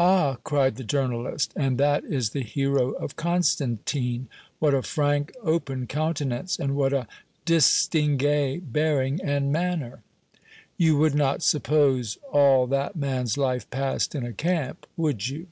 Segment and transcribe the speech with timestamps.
[0.00, 4.26] "Ah!" cried the journalist; "and that is the hero of Constantine!
[4.58, 7.06] What a frank, open countenance, and what a
[7.46, 10.02] distingué bearing and manner!"
[10.76, 15.46] "You would not suppose all that man's life passed in a camp, would you?"